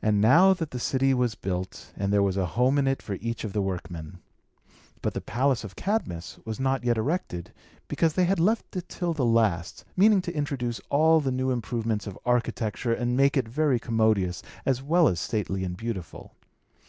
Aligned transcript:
And 0.00 0.20
now 0.20 0.54
the 0.54 0.78
city 0.78 1.12
was 1.12 1.34
built, 1.34 1.92
and 1.96 2.12
there 2.12 2.22
was 2.22 2.36
a 2.36 2.46
home 2.54 2.78
in 2.78 2.86
it 2.86 3.02
for 3.02 3.14
each 3.14 3.42
of 3.42 3.52
the 3.52 3.60
workmen. 3.60 4.18
But 5.02 5.12
the 5.12 5.20
palace 5.20 5.64
of 5.64 5.74
Cadmus 5.74 6.38
was 6.44 6.60
not 6.60 6.84
yet 6.84 6.96
erected, 6.96 7.52
because 7.88 8.12
they 8.12 8.26
had 8.26 8.38
left 8.38 8.76
it 8.76 8.88
till 8.88 9.12
the 9.12 9.24
last, 9.24 9.84
meaning 9.96 10.22
to 10.22 10.32
introduce 10.36 10.80
all 10.88 11.18
the 11.18 11.32
new 11.32 11.50
improvements 11.50 12.06
of 12.06 12.16
architecture, 12.24 12.94
and 12.94 13.16
make 13.16 13.36
it 13.36 13.48
very 13.48 13.80
commodious, 13.80 14.40
as 14.64 14.84
well 14.84 15.08
as 15.08 15.18
stately 15.18 15.64
and 15.64 15.76
beautiful. 15.76 16.36